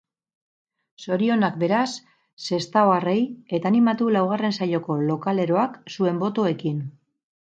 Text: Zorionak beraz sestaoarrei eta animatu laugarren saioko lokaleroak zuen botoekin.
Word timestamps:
Zorionak 1.07 1.59
beraz 1.63 1.91
sestaoarrei 2.45 3.15
eta 3.59 3.69
animatu 3.71 4.09
laugarren 4.19 4.57
saioko 4.59 4.97
lokaleroak 5.11 5.77
zuen 5.97 6.23
botoekin. 6.25 6.83